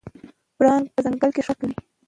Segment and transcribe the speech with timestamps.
[0.57, 1.75] پړانګ په ځنګل کې ښکار کوي.